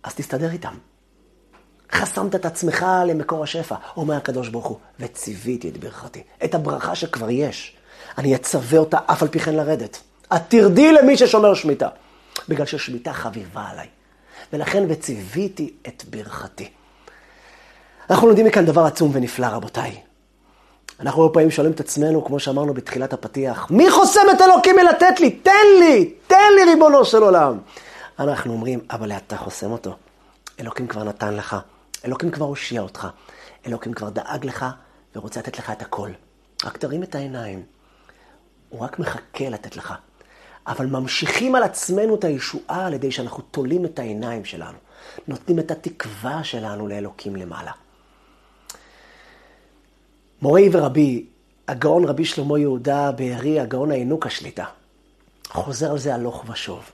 אז 0.02 0.14
תסתדר 0.14 0.50
איתם. 0.50 0.74
חסמת 1.92 2.34
את 2.34 2.46
עצמך 2.46 2.86
למקור 3.06 3.42
השפע, 3.42 3.74
אומר 3.96 4.14
הקדוש 4.14 4.48
ברוך 4.48 4.66
הוא, 4.66 4.78
וציוויתי 5.00 5.68
את 5.68 5.76
ברכתי, 5.76 6.22
את 6.44 6.54
הברכה 6.54 6.94
שכבר 6.94 7.30
יש. 7.30 7.75
אני 8.18 8.34
אצווה 8.34 8.78
אותה 8.78 8.98
אף 9.06 9.22
על 9.22 9.28
פי 9.28 9.40
כן 9.40 9.54
לרדת. 9.54 10.02
את 10.36 10.42
תרדי 10.48 10.92
למי 10.92 11.16
ששומר 11.16 11.54
שמיטה, 11.54 11.88
בגלל 12.48 12.66
ששמיטה 12.66 13.12
חביבה 13.12 13.64
עליי. 13.70 13.86
ולכן 14.52 14.84
וציוויתי 14.88 15.72
את 15.88 16.04
ברכתי. 16.10 16.68
אנחנו 18.10 18.26
לומדים 18.26 18.46
מכאן 18.46 18.66
דבר 18.66 18.84
עצום 18.84 19.10
ונפלא, 19.14 19.46
רבותיי. 19.46 20.00
אנחנו 21.00 21.22
הרבה 21.22 21.34
פעמים 21.34 21.50
שואלים 21.50 21.72
את 21.72 21.80
עצמנו, 21.80 22.24
כמו 22.24 22.40
שאמרנו 22.40 22.74
בתחילת 22.74 23.12
הפתיח, 23.12 23.70
מי 23.70 23.90
חוסם 23.90 24.20
את 24.36 24.40
אלוקים 24.40 24.76
מלתת 24.76 25.20
לי? 25.20 25.30
תן 25.30 25.66
לי! 25.80 26.14
תן 26.26 26.52
לי, 26.56 26.72
ריבונו 26.72 27.04
של 27.04 27.22
עולם! 27.22 27.58
אנחנו 28.18 28.52
אומרים, 28.52 28.80
אבל 28.90 29.12
אתה 29.12 29.36
חוסם 29.36 29.72
אותו. 29.72 29.96
אלוקים 30.60 30.86
כבר 30.86 31.04
נתן 31.04 31.34
לך. 31.34 31.56
אלוקים 32.04 32.30
כבר 32.30 32.44
הושיע 32.44 32.80
אותך. 32.80 33.08
אלוקים 33.66 33.92
כבר 33.92 34.08
דאג 34.08 34.46
לך 34.46 34.66
ורוצה 35.16 35.40
לתת 35.40 35.58
לך 35.58 35.70
את 35.70 35.82
הכל. 35.82 36.10
רק 36.64 36.76
תרים 36.76 37.02
את 37.02 37.14
העיניים. 37.14 37.75
הוא 38.68 38.80
רק 38.80 38.98
מחכה 38.98 39.48
לתת 39.48 39.76
לך. 39.76 39.94
אבל 40.66 40.86
ממשיכים 40.86 41.54
על 41.54 41.62
עצמנו 41.62 42.14
את 42.14 42.24
הישועה 42.24 42.86
על 42.86 42.94
ידי 42.94 43.10
שאנחנו 43.10 43.42
תולים 43.42 43.84
את 43.84 43.98
העיניים 43.98 44.44
שלנו. 44.44 44.78
נותנים 45.28 45.58
את 45.58 45.70
התקווה 45.70 46.44
שלנו 46.44 46.88
לאלוקים 46.88 47.36
למעלה. 47.36 47.72
מורי 50.42 50.68
ורבי, 50.72 51.26
הגאון 51.68 52.04
רבי 52.04 52.24
שלמה 52.24 52.58
יהודה 52.58 53.12
בארי, 53.12 53.60
הגאון 53.60 53.90
העינוק 53.90 54.26
השליטה, 54.26 54.64
חוזר 55.48 55.90
על 55.90 55.98
זה 55.98 56.14
הלוך 56.14 56.44
ושוב. 56.50 56.90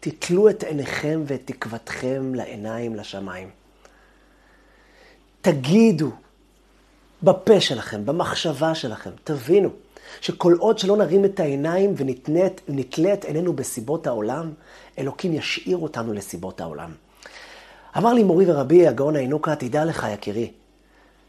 תתלו 0.00 0.50
את 0.50 0.62
עיניכם 0.62 1.22
ואת 1.26 1.42
תקוותכם 1.44 2.34
לעיניים 2.34 2.96
לשמיים. 2.96 3.50
תגידו 5.40 6.10
בפה 7.22 7.60
שלכם, 7.60 8.06
במחשבה 8.06 8.74
שלכם, 8.74 9.10
תבינו 9.24 9.70
שכל 10.20 10.54
עוד 10.58 10.78
שלא 10.78 10.96
נרים 10.96 11.24
את 11.24 11.40
העיניים 11.40 11.94
ונתלה 12.68 13.12
את 13.12 13.24
עינינו 13.24 13.52
בסיבות 13.52 14.06
העולם, 14.06 14.52
אלוקים 14.98 15.32
ישאיר 15.32 15.76
אותנו 15.76 16.12
לסיבות 16.12 16.60
העולם. 16.60 16.90
אמר 17.96 18.12
לי 18.12 18.22
מורי 18.22 18.50
ורבי, 18.50 18.86
הגאון 18.86 19.16
העינוקה, 19.16 19.56
תדע 19.56 19.84
לך, 19.84 20.06
יקירי, 20.12 20.50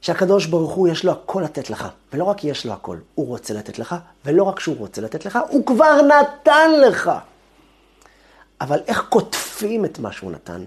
שהקדוש 0.02 0.46
ברוך 0.46 0.72
הוא 0.72 0.88
יש 0.88 1.06
לו 1.06 1.12
הכל 1.12 1.42
לתת 1.42 1.70
לך, 1.70 1.88
ולא 2.14 2.24
רק 2.24 2.44
יש 2.44 2.66
לו 2.66 2.74
הכל, 2.74 2.98
הוא 3.16 3.28
רוצה 3.28 3.54
לתת 3.54 3.80
לך, 3.80 3.96
ולא 4.26 4.44
רק 4.44 4.60
שהוא 4.60 4.78
רוצה 4.78 5.02
לתת 5.02 5.26
לך, 5.26 5.40
הוא 5.50 5.66
כבר 5.66 6.02
נתן 6.02 6.72
לך. 6.88 7.12
אבל 8.62 8.80
איך 8.88 9.06
קוטפים 9.10 9.86
את 9.86 10.00
מה 10.00 10.12
שהוא 10.12 10.32
נתן? 10.32 10.66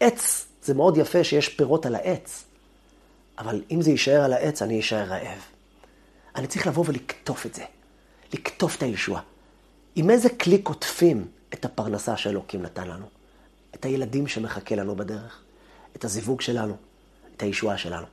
עץ, 0.00 0.46
זה 0.62 0.74
מאוד 0.74 0.96
יפה 0.96 1.24
שיש 1.24 1.48
פירות 1.48 1.86
על 1.86 1.94
העץ, 1.94 2.44
אבל 3.38 3.62
אם 3.70 3.82
זה 3.82 3.90
יישאר 3.90 4.24
על 4.24 4.32
העץ, 4.32 4.62
אני 4.62 4.80
אשאר 4.80 5.04
רעב. 5.04 5.55
אני 6.36 6.46
צריך 6.46 6.66
לבוא 6.66 6.84
ולקטוף 6.86 7.46
את 7.46 7.54
זה, 7.54 7.64
לקטוף 8.32 8.76
את 8.76 8.82
הישועה. 8.82 9.22
עם 9.94 10.10
איזה 10.10 10.28
כלי 10.28 10.62
קוטפים 10.62 11.28
את 11.54 11.64
הפרנסה 11.64 12.16
שאלוקים 12.16 12.62
נתן 12.62 12.88
לנו? 12.88 13.06
את 13.74 13.84
הילדים 13.84 14.28
שמחכה 14.28 14.74
לנו 14.74 14.96
בדרך, 14.96 15.42
את 15.96 16.04
הזיווג 16.04 16.40
שלנו, 16.40 16.76
את 17.36 17.42
הישועה 17.42 17.78
שלנו. 17.78 18.06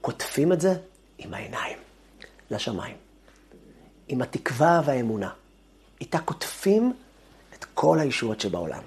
קוטפים 0.00 0.52
את 0.52 0.60
זה 0.60 0.74
עם 1.18 1.34
העיניים, 1.34 1.78
לשמיים. 2.50 2.96
עם 4.08 4.22
התקווה 4.22 4.82
והאמונה. 4.84 5.30
איתה 6.00 6.18
קוטפים 6.18 6.92
את 7.58 7.64
כל 7.74 7.98
הישועות 8.00 8.40
שבעולם, 8.40 8.82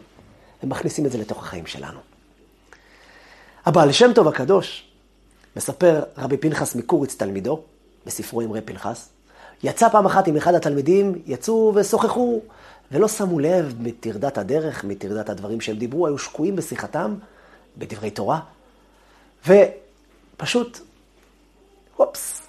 ומכניסים 0.64 1.06
את 1.06 1.12
זה 1.12 1.18
לתוך 1.18 1.44
החיים 1.44 1.66
שלנו. 1.66 2.00
הבעל 3.66 3.92
שם 3.92 4.14
טוב 4.16 4.28
הקדוש, 4.28 4.92
מספר 5.56 6.04
רבי 6.18 6.38
פנחס 6.38 6.76
מקוריץ 6.76 7.16
תלמידו, 7.16 7.64
בספרו 8.10 8.42
אמרי 8.42 8.62
פנחס, 8.62 9.10
יצא 9.64 9.90
פעם 9.90 10.06
אחת 10.06 10.28
עם 10.28 10.38
אחד 10.38 10.54
התלמידים, 10.54 11.22
יצאו 11.26 11.72
ושוחחו, 11.76 12.42
ולא 12.92 13.08
שמו 13.08 13.40
לב 13.40 13.76
מטרדת 13.80 14.38
הדרך, 14.38 14.84
מטרדת 14.84 15.30
הדברים 15.30 15.62
שהם 15.62 15.78
דיברו, 15.78 16.08
היו 16.08 16.18
שקועים 16.18 16.56
בשיחתם, 16.56 17.16
בדברי 17.78 18.12
תורה, 18.12 18.40
ופשוט 19.48 20.80
אופס, 22.00 22.42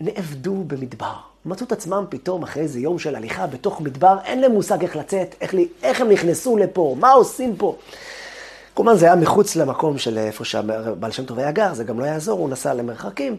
נאבדו 0.00 0.64
במדבר. 0.66 1.14
מצאו 1.44 1.66
את 1.66 1.72
עצמם 1.72 2.04
פתאום 2.08 2.42
אחרי 2.42 2.62
איזה 2.62 2.80
יום 2.80 2.98
של 2.98 3.14
הליכה 3.14 3.46
בתוך 3.46 3.80
מדבר, 3.80 4.16
אין 4.24 4.40
להם 4.40 4.52
מושג 4.52 4.82
איך 4.82 4.96
לצאת, 4.96 5.34
איך, 5.40 5.54
לי, 5.54 5.68
איך 5.82 6.00
הם 6.00 6.08
נכנסו 6.08 6.56
לפה, 6.56 6.96
מה 6.98 7.10
עושים 7.10 7.56
פה. 7.56 7.76
כמובן 8.76 8.96
זה 8.96 9.06
היה 9.06 9.16
מחוץ 9.16 9.56
למקום 9.56 9.98
של 9.98 10.18
איפה 10.18 10.44
שהבעל 10.44 11.10
שם 11.10 11.24
טוב 11.24 11.38
היה 11.38 11.50
גר, 11.50 11.74
זה 11.74 11.84
גם 11.84 12.00
לא 12.00 12.04
יעזור, 12.04 12.38
הוא 12.38 12.50
נסע 12.50 12.74
למרחקים. 12.74 13.36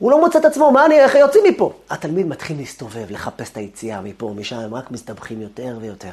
הוא 0.00 0.10
לא 0.10 0.20
מוצא 0.20 0.38
את 0.38 0.44
עצמו, 0.44 0.70
מה 0.70 0.86
אני, 0.86 1.00
איך 1.00 1.14
יוצאים 1.14 1.44
מפה? 1.48 1.72
התלמיד 1.90 2.26
מתחיל 2.26 2.56
להסתובב, 2.56 3.10
לחפש 3.10 3.50
את 3.50 3.56
היציאה 3.56 4.00
מפה, 4.00 4.32
משם, 4.36 4.56
הם 4.56 4.74
רק 4.74 4.90
מסתבכים 4.90 5.40
יותר 5.40 5.76
ויותר. 5.80 6.12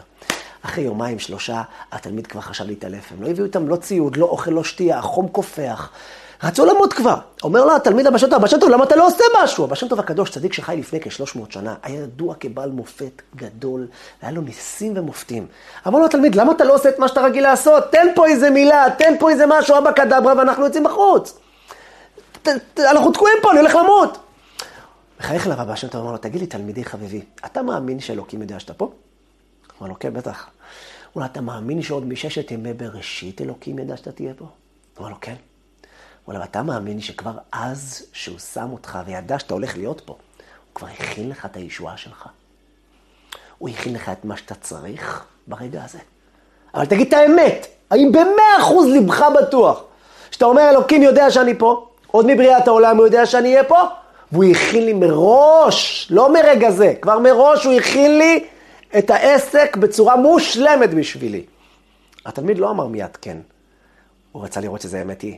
אחרי 0.61 0.83
יומיים, 0.83 1.19
שלושה, 1.19 1.61
התלמיד 1.91 2.27
כבר 2.27 2.41
חשב 2.41 2.65
להתעלף. 2.67 3.11
הם 3.11 3.23
לא 3.23 3.27
הביאו 3.29 3.45
איתם 3.45 3.67
לא 3.67 3.75
ציוד, 3.75 4.17
לא 4.17 4.25
אוכל, 4.25 4.51
לא 4.51 4.63
שתייה, 4.63 4.97
החום 4.97 5.27
קופח. 5.27 5.89
רצו 6.43 6.65
למות 6.65 6.93
כבר. 6.93 7.15
אומר 7.43 7.65
לה 7.65 7.75
התלמיד 7.75 8.07
הבא 8.07 8.17
שם 8.17 8.29
טוב, 8.29 8.35
הבא 8.35 8.57
טוב, 8.57 8.69
למה 8.69 8.83
אתה 8.83 8.95
לא 8.95 9.07
עושה 9.07 9.23
משהו? 9.43 9.63
הבא 9.63 9.75
שם 9.75 9.87
טוב 9.87 9.99
הקדוש, 9.99 10.29
צדיק 10.31 10.53
שחי 10.53 10.75
לפני 10.79 10.99
כ-300 11.01 11.39
שנה, 11.49 11.75
היה 11.83 12.01
ידוע 12.01 12.35
כבעל 12.39 12.69
מופת 12.69 13.21
גדול, 13.35 13.87
והיה 14.21 14.33
לו 14.33 14.41
ניסים 14.41 14.93
ומופתים. 14.95 15.47
אמר 15.87 15.99
לו 15.99 16.05
התלמיד, 16.05 16.35
למה 16.35 16.51
אתה 16.51 16.63
לא 16.63 16.75
עושה 16.75 16.89
את 16.89 16.99
מה 16.99 17.07
שאתה 17.07 17.21
רגיל 17.21 17.43
לעשות? 17.43 17.91
תן 17.91 18.07
פה 18.15 18.25
איזה 18.25 18.49
מילה, 18.49 18.85
תן 18.97 19.13
פה 19.19 19.29
איזה 19.29 19.45
משהו, 19.47 19.77
אבא 19.77 19.91
קדברה, 19.91 20.33
ואנחנו 20.37 20.65
יוצאים 20.65 20.83
בחוץ. 20.83 21.39
אנחנו 22.79 23.11
תקועים 23.11 23.37
פה, 23.41 23.51
אני 23.51 23.59
הולך 23.59 23.75
למות. 23.75 24.17
מחייך 25.19 25.47
אליו 25.47 25.77
שם 25.77 25.87
טוב, 25.87 26.01
אמר 26.01 26.11
לו, 26.11 26.17
תגיד 26.17 26.41
לי, 26.41 26.47
תלמידי 26.47 26.85
חביבי, 26.85 27.21
אתה 27.45 27.61
מאמין 27.61 27.99
שאלוקים 27.99 28.41
יודע 28.41 28.59
שאתה 28.59 28.73
פה? 28.73 28.91
אמר 29.81 29.89
לו, 29.89 29.99
כן, 29.99 30.13
בטח. 30.13 30.49
הוא 31.13 31.21
אומר, 31.21 31.25
אתה 31.25 31.41
מאמין 31.41 31.81
שעוד 31.81 32.05
מששת 32.05 32.51
ימי 32.51 32.73
בראשית 32.73 33.41
אלוקים 33.41 33.79
ידע 33.79 33.97
שאתה 33.97 34.11
תהיה 34.11 34.33
פה? 34.37 34.45
אמר 34.99 35.09
לו, 35.09 35.15
כן. 35.21 35.35
אבל 36.27 36.43
אתה 36.43 36.63
מאמין 36.63 37.01
שכבר 37.01 37.37
אז, 37.51 38.05
שהוא 38.13 38.39
שם 38.39 38.69
אותך 38.71 38.99
וידע 39.05 39.39
שאתה 39.39 39.53
הולך 39.53 39.77
להיות 39.77 40.01
פה, 40.05 40.13
הוא 40.13 40.75
כבר 40.75 40.87
הכין 40.87 41.29
לך 41.29 41.45
את 41.45 41.55
הישועה 41.55 41.97
שלך. 41.97 42.29
הוא 43.57 43.69
הכין 43.69 43.93
לך 43.93 44.09
את 44.09 44.25
מה 44.25 44.37
שאתה 44.37 44.55
צריך 44.55 45.25
ברגע 45.47 45.83
הזה. 45.83 45.99
אבל 46.73 46.85
תגיד 46.85 47.07
את 47.07 47.13
האמת, 47.13 47.67
האם 47.89 48.11
במאה 48.11 48.57
אחוז 48.59 48.87
ליבך 48.87 49.25
בטוח, 49.41 49.83
שאתה 50.31 50.45
אומר, 50.45 50.69
אלוקים 50.69 51.03
יודע 51.03 51.31
שאני 51.31 51.57
פה, 51.57 51.89
עוד 52.11 52.25
מבריאת 52.25 52.67
העולם 52.67 52.97
הוא 52.97 53.05
יודע 53.05 53.25
שאני 53.25 53.51
אהיה 53.51 53.63
פה, 53.63 53.81
והוא 54.31 54.43
הכין 54.43 54.85
לי 54.85 54.93
מראש, 54.93 56.07
לא 56.11 56.33
מרגע 56.33 56.71
זה, 56.71 56.93
כבר 57.01 57.19
מראש 57.19 57.65
הוא 57.65 57.73
הכין 57.73 58.17
לי 58.17 58.45
את 58.97 59.09
העסק 59.09 59.77
בצורה 59.77 60.15
מושלמת 60.15 60.93
בשבילי. 60.93 61.45
התלמיד 62.25 62.59
לא 62.59 62.69
אמר 62.71 62.87
מיד 62.87 63.17
כן, 63.21 63.37
הוא 64.31 64.43
רצה 64.43 64.61
לראות 64.61 64.81
שזה 64.81 65.01
אמת 65.01 65.21
היא. 65.21 65.37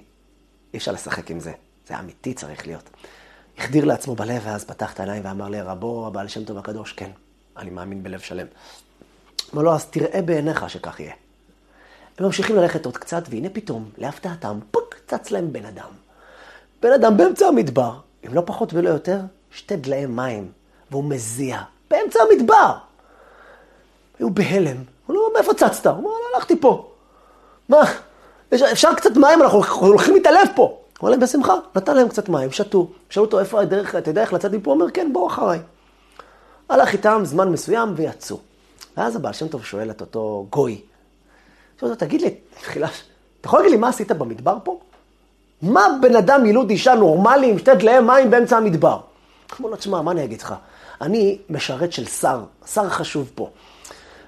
אי 0.74 0.78
אפשר 0.78 0.92
לשחק 0.92 1.32
עם 1.32 1.40
זה, 1.40 1.52
זה 1.88 2.00
אמיתי 2.00 2.34
צריך 2.34 2.68
להיות. 2.68 2.90
החדיר 3.58 3.86
לעצמו 3.86 4.16
בלב, 4.16 4.42
ואז 4.46 4.64
פתח 4.64 4.94
את 4.94 5.00
העיניים 5.00 5.26
ואמר 5.26 5.50
לרבו, 5.50 6.08
הבעל 6.08 6.28
שם 6.28 6.44
טוב 6.44 6.58
הקדוש, 6.58 6.94
כן, 6.94 7.10
אני 7.58 7.70
מאמין 7.70 8.04
בלב 8.04 8.20
שלם. 8.20 8.48
אמר 9.54 9.62
לו, 9.62 9.74
אז 9.74 9.86
תראה 9.86 10.22
בעיניך 10.22 10.70
שכך 10.70 11.00
יהיה. 11.00 11.14
הם 12.18 12.26
ממשיכים 12.26 12.56
ללכת 12.56 12.86
עוד 12.86 12.98
קצת, 12.98 13.24
והנה 13.30 13.50
פתאום, 13.50 13.90
להפתעתם, 13.98 14.60
פוק, 14.72 14.96
צץ 15.08 15.32
להם 15.32 15.54
בן 15.54 15.66
אדם. 15.66 15.90
בן 16.82 16.92
אדם 16.92 17.18
באמצע 17.18 17.48
המדבר, 17.48 17.94
אם 18.28 18.34
לא 18.34 18.42
פחות 18.46 18.74
ולא 18.74 18.90
יותר, 18.90 19.20
שתי 19.52 19.76
דלאי 19.76 20.06
מים, 20.06 20.52
והוא 20.92 21.04
מזיע, 21.04 21.62
באמצע 21.90 22.20
המדבר. 22.22 22.74
היו 24.20 24.30
בהלם, 24.30 24.78
הוא 25.06 25.16
לא, 25.16 25.32
מאיפה 25.36 25.54
צצת? 25.54 25.88
הוא 25.88 26.00
אמר, 26.00 26.12
הלכתי 26.36 26.60
פה. 26.60 26.92
מה? 27.70 27.82
אפשר 28.54 28.94
קצת 28.94 29.18
מים, 29.18 29.42
אנחנו 29.42 29.64
הולכים 29.80 30.14
להתעלף 30.14 30.50
פה. 30.56 30.64
הוא 30.64 30.78
אמר 31.02 31.10
להם, 31.10 31.20
בשמחה, 31.20 31.54
נתן 31.76 31.96
להם 31.96 32.08
קצת 32.10 32.30
מים, 32.30 32.52
שתו. 32.52 32.88
שאלו 33.10 33.26
אותו, 33.26 33.40
איפה 33.40 33.62
הדרך, 33.62 33.96
אתה 33.96 34.10
יודע 34.10 34.22
איך 34.22 34.34
לצאת 34.34 34.52
מפה? 34.52 34.72
הוא 34.72 34.80
אומר, 34.80 34.92
כן, 34.92 35.10
בוא 35.14 35.28
אחריי. 35.28 35.60
הלך 36.70 36.94
איתם 36.94 37.22
זמן 37.24 37.50
מסוים 37.52 37.94
ויצאו. 37.96 38.38
ואז 38.98 39.16
הבעל 39.16 39.34
שם 39.34 39.48
טוב 39.48 39.66
שואל 39.66 39.92
את 39.92 40.02
אותו 40.02 40.48
גוי, 40.50 40.82
שואל 41.80 41.92
אותו, 41.92 42.06
תגיד 42.06 42.22
לי, 42.22 42.36
תחילה, 42.62 42.88
אתה 43.42 43.48
יכול 43.48 43.60
להגיד 43.60 43.72
לי 43.72 43.78
מה 43.78 43.90
עשית 43.90 44.12
במדבר 44.12 44.58
פה? 44.64 44.80
מה 45.62 45.88
בן 46.02 46.16
אדם 46.16 46.46
ילוד 46.46 46.70
אישה 46.70 46.96
נורמלי 46.96 47.50
עם 47.50 47.58
שתי 47.60 47.76
דלאי 47.76 48.00
מים 48.00 48.32
באמצע 48.32 48.58
המדבר? 48.58 49.00
אמר 49.62 49.70
לו, 49.70 49.76
תשמע, 49.76 50.02
מה 50.02 50.12
אני 50.12 50.24
אגיד 50.24 50.42
לך? 50.42 50.56
אני 51.02 51.38
משרת 51.50 51.94
של 51.94 52.06
שר, 52.06 52.40
שר 52.74 52.90
חשוב 52.90 53.30
פה. 53.36 53.50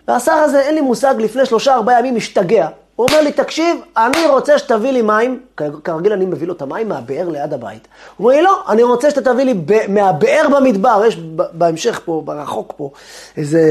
והשר 0.08 0.32
הזה, 0.32 0.62
אין 0.62 0.76
לי 0.76 0.82
מושג, 0.82 1.16
לפני 1.20 1.46
שלושה 1.46 1.74
ארבעה 1.74 2.00
ימים 2.00 2.16
השתגע. 2.16 2.68
הוא 2.96 3.08
אומר 3.10 3.22
לי, 3.22 3.32
תקשיב, 3.32 3.82
אני 3.98 4.28
רוצה 4.28 4.60
שתביא 4.60 4.92
לי 4.92 5.02
מים, 5.02 5.40
כרגיל 5.84 6.14
אני 6.14 6.26
מביא 6.26 6.48
לו 6.48 6.54
את 6.54 6.62
המים 6.62 6.90
מהבאר 6.90 7.30
ליד 7.30 7.54
הבית. 7.54 7.88
הוא 8.18 8.28
אומר 8.28 8.38
לי, 8.38 8.44
לא, 8.44 8.64
אני 8.70 8.84
רוצה 8.84 9.12
שתביא 9.12 9.46
לי 9.46 9.54
מהבאר 9.88 10.48
במדבר, 10.56 11.02
יש 11.08 11.18
בהמשך 11.36 12.02
פה, 12.06 12.22
ברחוק 12.26 12.74
פה, 12.78 12.92
איזה 13.38 13.62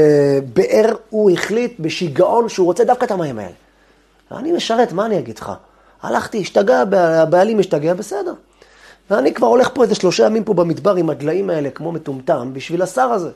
באר, 0.53 0.95
הוא 1.09 1.31
החליט 1.31 1.79
בשיגעון 1.79 2.49
שהוא 2.49 2.65
רוצה 2.65 2.83
דווקא 2.83 3.05
את 3.05 3.11
המים 3.11 3.39
האלה. 3.39 3.51
אני 4.31 4.51
משרת, 4.51 4.93
מה 4.93 5.05
אני 5.05 5.19
אגיד 5.19 5.39
לך? 5.39 5.51
הלכתי, 6.01 6.41
השתגע, 6.41 6.83
הבעלים 7.21 7.59
השתגע, 7.59 7.93
בסדר. 7.93 8.33
ואני 9.09 9.33
כבר 9.33 9.47
הולך 9.47 9.69
פה 9.73 9.83
איזה 9.83 9.95
שלושה 9.95 10.25
ימים 10.25 10.43
פה 10.43 10.53
במדבר 10.53 10.95
עם 10.95 11.09
הדליים 11.09 11.49
האלה, 11.49 11.71
כמו 11.71 11.91
מטומטם, 11.91 12.49
בשביל 12.53 12.81
השר 12.81 13.01
הזה. 13.01 13.31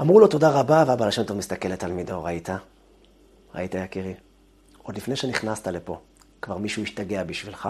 אמרו 0.00 0.20
לו 0.20 0.26
תודה 0.26 0.50
רבה, 0.50 0.84
והבעל 0.86 1.08
השם 1.08 1.24
טוב 1.24 1.36
מסתכל 1.36 1.68
לתלמידו, 1.68 2.24
ראית? 2.24 2.48
ראית 3.54 3.74
יקירי? 3.74 4.14
עוד 4.82 4.96
לפני 4.96 5.16
שנכנסת 5.16 5.66
לפה, 5.66 5.98
כבר 6.42 6.58
מישהו 6.58 6.82
השתגע 6.82 7.24
בשבילך, 7.24 7.68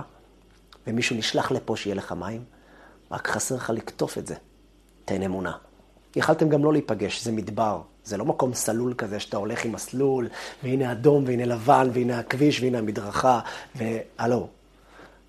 ומישהו 0.87 1.16
נשלח 1.16 1.50
לפה 1.50 1.76
שיהיה 1.76 1.96
לך 1.96 2.12
מים, 2.12 2.44
רק 3.10 3.28
חסר 3.28 3.54
לך 3.54 3.70
לקטוף 3.70 4.18
את 4.18 4.26
זה. 4.26 4.34
תן 5.04 5.22
אמונה. 5.22 5.52
יכלתם 6.16 6.48
גם 6.48 6.64
לא 6.64 6.72
להיפגש, 6.72 7.25
זה 7.25 7.32
מדבר, 7.32 7.80
זה 8.08 8.16
לא 8.16 8.24
מקום 8.24 8.54
סלול 8.54 8.94
כזה 8.94 9.20
שאתה 9.20 9.36
הולך 9.36 9.64
עם 9.64 9.72
מסלול, 9.72 10.28
והנה 10.62 10.92
אדום, 10.92 11.24
והנה 11.26 11.44
לבן, 11.44 11.88
והנה 11.92 12.18
הכביש, 12.18 12.60
והנה 12.60 12.78
המדרכה, 12.78 13.40
והלו. 13.74 14.48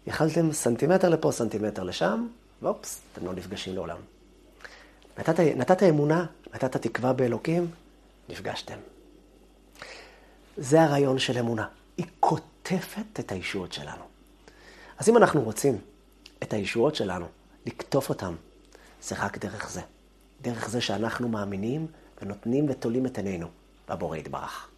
יכלתם 0.07 0.51
סנטימטר 0.53 1.09
לפה, 1.09 1.31
סנטימטר 1.31 1.83
לשם, 1.83 2.27
ואופס, 2.61 3.01
אתם 3.13 3.25
לא 3.25 3.33
נפגשים 3.33 3.75
לעולם. 3.75 3.97
נתת, 5.17 5.39
נתת 5.39 5.83
אמונה, 5.83 6.25
נתת 6.53 6.77
תקווה 6.77 7.13
באלוקים, 7.13 7.67
נפגשתם. 8.29 8.77
זה 10.57 10.81
הרעיון 10.81 11.19
של 11.19 11.37
אמונה. 11.37 11.67
היא 11.97 12.05
קוטפת 12.19 13.19
את 13.19 13.31
הישועות 13.31 13.73
שלנו. 13.73 14.03
אז 14.97 15.09
אם 15.09 15.17
אנחנו 15.17 15.41
רוצים 15.41 15.77
את 16.43 16.53
הישועות 16.53 16.95
שלנו, 16.95 17.25
לקטוף 17.65 18.09
אותן, 18.09 18.33
זה 19.01 19.15
רק 19.19 19.37
דרך 19.37 19.69
זה. 19.69 19.81
דרך 20.41 20.69
זה 20.69 20.81
שאנחנו 20.81 21.29
מאמינים 21.29 21.87
ונותנים 22.21 22.65
ותולים 22.69 23.05
את 23.05 23.17
עינינו 23.17 23.47
בבורא 23.89 24.17
יתברך. 24.17 24.69